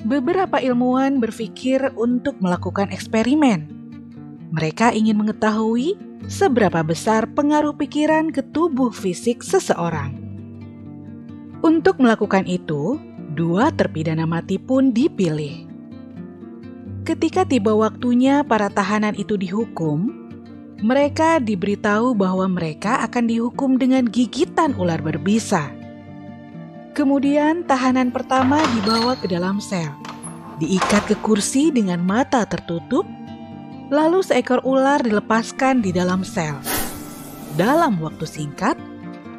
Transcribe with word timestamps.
Beberapa 0.00 0.56
ilmuwan 0.56 1.20
berpikir 1.20 1.92
untuk 1.92 2.40
melakukan 2.40 2.88
eksperimen. 2.88 3.68
Mereka 4.48 4.96
ingin 4.96 5.20
mengetahui 5.20 5.94
seberapa 6.24 6.80
besar 6.80 7.28
pengaruh 7.36 7.76
pikiran 7.76 8.32
ke 8.32 8.40
tubuh 8.40 8.88
fisik 8.88 9.44
seseorang. 9.44 10.16
Untuk 11.60 12.00
melakukan 12.00 12.48
itu, 12.48 12.96
dua 13.36 13.68
terpidana 13.76 14.24
mati 14.24 14.56
pun 14.56 14.88
dipilih. 14.96 15.68
Ketika 17.04 17.44
tiba 17.44 17.76
waktunya 17.76 18.40
para 18.40 18.72
tahanan 18.72 19.12
itu 19.20 19.36
dihukum, 19.36 20.08
mereka 20.80 21.36
diberitahu 21.36 22.16
bahwa 22.16 22.48
mereka 22.48 23.04
akan 23.04 23.28
dihukum 23.28 23.76
dengan 23.76 24.08
gigitan 24.08 24.72
ular 24.80 25.04
berbisa. 25.04 25.79
Kemudian 27.00 27.64
tahanan 27.64 28.12
pertama 28.12 28.60
dibawa 28.76 29.16
ke 29.16 29.24
dalam 29.24 29.56
sel, 29.56 29.88
diikat 30.60 31.08
ke 31.08 31.16
kursi 31.24 31.72
dengan 31.72 31.96
mata 32.04 32.44
tertutup, 32.44 33.08
lalu 33.88 34.20
seekor 34.20 34.60
ular 34.68 35.00
dilepaskan 35.00 35.80
di 35.80 35.96
dalam 35.96 36.20
sel. 36.20 36.60
Dalam 37.56 37.96
waktu 38.04 38.28
singkat, 38.28 38.76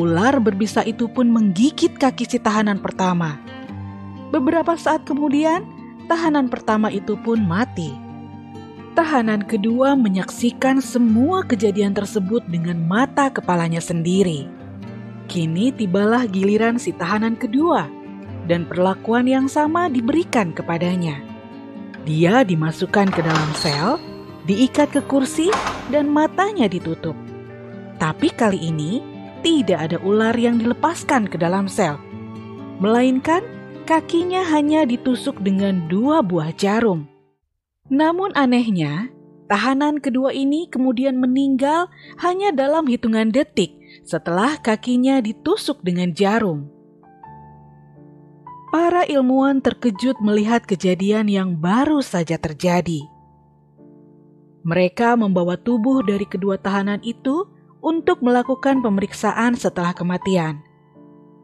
ular 0.00 0.40
berbisa 0.40 0.80
itu 0.88 1.12
pun 1.12 1.28
menggigit 1.28 1.92
kaki 2.00 2.24
si 2.24 2.40
tahanan 2.40 2.80
pertama. 2.80 3.36
Beberapa 4.32 4.72
saat 4.80 5.04
kemudian, 5.04 5.68
tahanan 6.08 6.48
pertama 6.48 6.88
itu 6.88 7.20
pun 7.20 7.36
mati. 7.36 7.92
Tahanan 8.96 9.44
kedua 9.44 9.92
menyaksikan 9.92 10.80
semua 10.80 11.44
kejadian 11.44 11.92
tersebut 11.92 12.48
dengan 12.48 12.80
mata 12.80 13.28
kepalanya 13.28 13.84
sendiri. 13.84 14.61
Kini 15.32 15.72
tibalah 15.72 16.28
giliran 16.28 16.76
si 16.76 16.92
tahanan 16.92 17.40
kedua, 17.40 17.88
dan 18.44 18.68
perlakuan 18.68 19.24
yang 19.24 19.48
sama 19.48 19.88
diberikan 19.88 20.52
kepadanya. 20.52 21.24
Dia 22.04 22.44
dimasukkan 22.44 23.08
ke 23.08 23.24
dalam 23.24 23.50
sel, 23.56 23.96
diikat 24.44 24.92
ke 24.92 25.00
kursi, 25.08 25.48
dan 25.88 26.12
matanya 26.12 26.68
ditutup. 26.68 27.16
Tapi 27.96 28.28
kali 28.28 28.60
ini 28.60 29.00
tidak 29.40 29.88
ada 29.88 29.96
ular 30.04 30.36
yang 30.36 30.60
dilepaskan 30.60 31.24
ke 31.24 31.40
dalam 31.40 31.64
sel, 31.64 31.96
melainkan 32.76 33.40
kakinya 33.88 34.44
hanya 34.52 34.84
ditusuk 34.84 35.40
dengan 35.40 35.88
dua 35.88 36.20
buah 36.20 36.52
jarum. 36.52 37.08
Namun 37.88 38.36
anehnya, 38.36 39.08
tahanan 39.52 40.00
kedua 40.00 40.32
ini 40.32 40.64
kemudian 40.64 41.20
meninggal 41.20 41.92
hanya 42.24 42.56
dalam 42.56 42.88
hitungan 42.88 43.28
detik 43.28 43.76
setelah 44.00 44.56
kakinya 44.56 45.20
ditusuk 45.20 45.84
dengan 45.84 46.16
jarum. 46.16 46.72
Para 48.72 49.04
ilmuwan 49.04 49.60
terkejut 49.60 50.16
melihat 50.24 50.64
kejadian 50.64 51.28
yang 51.28 51.60
baru 51.60 52.00
saja 52.00 52.40
terjadi. 52.40 53.04
Mereka 54.64 55.20
membawa 55.20 55.60
tubuh 55.60 56.00
dari 56.00 56.24
kedua 56.24 56.56
tahanan 56.56 57.04
itu 57.04 57.44
untuk 57.84 58.24
melakukan 58.24 58.80
pemeriksaan 58.80 59.52
setelah 59.52 59.92
kematian. 59.92 60.64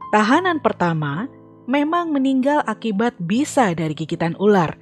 Tahanan 0.08 0.64
pertama 0.64 1.28
memang 1.68 2.08
meninggal 2.16 2.64
akibat 2.64 3.12
bisa 3.20 3.76
dari 3.76 3.92
gigitan 3.92 4.32
ular. 4.40 4.80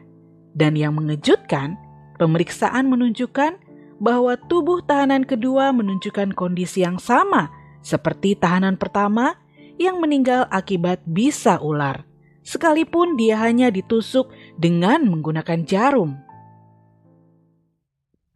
Dan 0.54 0.78
yang 0.78 0.94
mengejutkan, 0.94 1.76
pemeriksaan 2.16 2.88
menunjukkan 2.90 3.60
bahwa 3.96 4.36
tubuh 4.48 4.84
tahanan 4.84 5.24
kedua 5.24 5.72
menunjukkan 5.72 6.36
kondisi 6.36 6.84
yang 6.84 7.00
sama 7.00 7.48
seperti 7.80 8.36
tahanan 8.36 8.76
pertama 8.76 9.40
yang 9.76 10.00
meninggal 10.00 10.48
akibat 10.48 11.04
bisa 11.04 11.60
ular, 11.60 12.04
sekalipun 12.44 13.14
dia 13.14 13.40
hanya 13.40 13.68
ditusuk 13.68 14.32
dengan 14.56 15.04
menggunakan 15.04 15.64
jarum. 15.68 16.16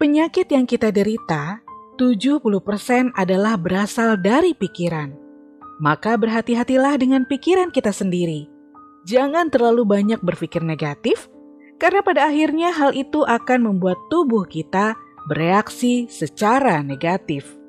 Penyakit 0.00 0.48
yang 0.48 0.64
kita 0.64 0.88
derita, 0.92 1.60
70% 2.00 3.12
adalah 3.12 3.60
berasal 3.60 4.16
dari 4.16 4.56
pikiran 4.56 5.30
maka 5.80 6.14
berhati-hatilah 6.20 7.00
dengan 7.00 7.24
pikiran 7.24 7.72
kita 7.72 7.90
sendiri. 7.90 8.46
Jangan 9.08 9.48
terlalu 9.48 9.88
banyak 9.88 10.20
berpikir 10.20 10.60
negatif, 10.60 11.32
karena 11.80 12.04
pada 12.04 12.28
akhirnya 12.28 12.70
hal 12.76 12.92
itu 12.92 13.24
akan 13.24 13.72
membuat 13.72 13.96
tubuh 14.12 14.44
kita 14.44 14.94
bereaksi 15.26 16.06
secara 16.12 16.84
negatif. 16.84 17.59